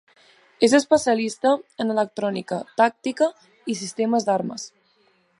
[0.67, 1.51] És especialista
[1.85, 3.27] en electrònica, tàctica
[3.73, 4.65] i sistemes d'armes.